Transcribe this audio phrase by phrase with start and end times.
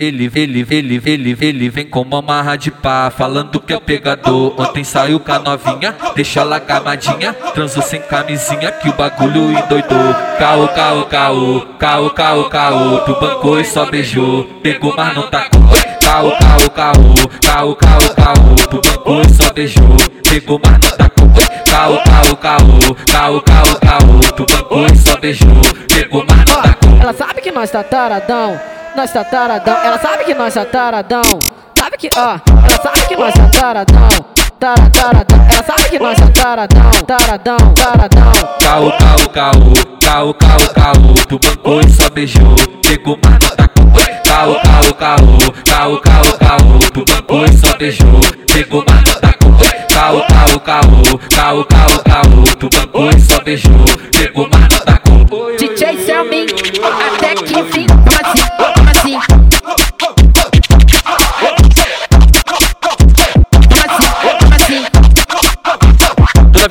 [0.00, 4.54] Ele, ele, ele, ele, ele vem com uma marra de pá, falando que é pegador.
[4.56, 10.14] Ontem saiu com a novinha, deixa ela camadinha, transou sem camisinha, que o bagulho endoidou.
[10.38, 15.62] Caô, caô, caô, caô, caô, caô, tu bancou e só beijou, pegou mas não tacou.
[16.00, 19.96] Caô, caô, caô, caô, caô, caô, tu bancou e só beijou,
[20.30, 21.28] pegou mas não tacou.
[21.68, 25.60] Caô, caô, caô, caô, caô, caô, tu bancou e só beijou,
[25.92, 26.98] pegou mas não tacou.
[27.00, 28.60] Ela sabe que nós tá taradão
[28.98, 29.76] nós tá taradão.
[29.76, 31.22] Ela sabe que nós tá taradão.
[31.78, 34.08] Sabe que, ó, ela sabe que nós tá taradão.
[34.58, 35.46] Tara, taradão.
[35.52, 36.90] Ela sabe que nós tá taradão.
[37.06, 38.32] Taradão, taradão.
[38.60, 39.54] Caô, caô, caô,
[40.02, 41.14] caô, caô, caô.
[41.28, 42.56] Tu bancou e só beijou.
[42.82, 43.86] Pegou, mas não tacou.
[44.24, 46.78] Caô, caô, caô, caô, caô, caô.
[46.92, 48.20] Tu bancou e só beijou.
[48.52, 49.38] Pegou, mas não tacou.
[49.94, 52.56] Caô, caô, caô, caô, caô, caô.
[52.58, 53.84] Tu bancou e só beijou.
[54.10, 54.98] Pegou, mas não tacou.
[55.56, 56.46] DJ Selmin,
[56.82, 57.62] até que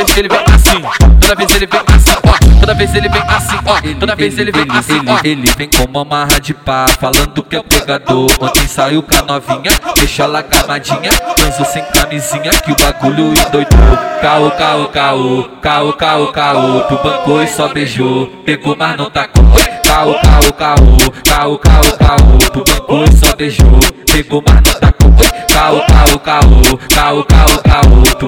[0.00, 0.20] enfim.
[0.20, 0.82] ele vem assim,
[1.20, 4.52] toda vez ele vem assim, ó, toda vez ele vem assim, ó, toda vez ele
[4.52, 5.20] vem assim, ó.
[5.24, 8.30] Ele vem com uma de pá, falando que é pegador.
[8.40, 13.98] Ontem saiu com a novinha, deixa ela camadinha, transo sem camisinha, que o bagulho endoidou.
[14.20, 19.44] Caô, caô, caô, caô, caô, caô, tu bancou e só beijou, pegou mas não tacou.
[19.84, 23.80] Caô, caô, caô, caô, caô, caô, tu bancou e só beijou,
[24.12, 25.12] pegou mas não tacou.
[25.52, 27.71] Caô, caô, caô, caô, caô, caô,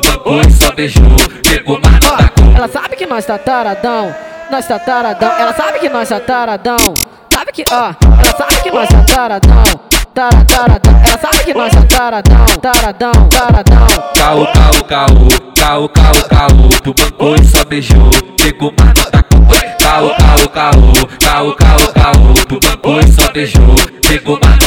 [0.00, 1.04] bancou e só beijou,
[1.42, 2.52] pegou mas não tacou.
[2.56, 4.14] Ela sabe que nós tá taradão,
[4.50, 5.32] nós tá taradão.
[5.38, 6.76] Ela sabe que nós tá taradão.
[7.32, 9.64] Sabe que, ó, ela sabe que nós tá taradão.
[10.14, 10.94] Tara, taradão.
[11.04, 13.86] Ela sabe que nós tá taradão, taradão, taradão.
[14.14, 15.28] Caô, caô, caô,
[15.58, 19.40] caô, caô, caô, tu bancou e só beijou, pegou mas não tacou.
[19.80, 23.74] Caô, caô, caô, caô, caô, caô, tu bancou e só beijou,
[24.08, 24.63] pegou mas tacou.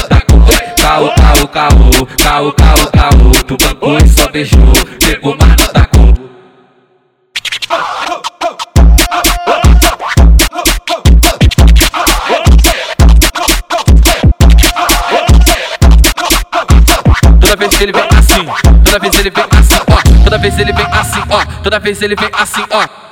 [1.54, 4.60] Caô, caô, caô, caô, caô, tu bancou e só beijou,
[5.00, 6.14] pegou mas não tacou.
[17.40, 18.46] Toda vez ele vem assim,
[18.84, 22.16] toda vez ele vem assim, ó, toda vez ele vem assim, ó, toda vez ele
[22.16, 23.07] vem assim, ó.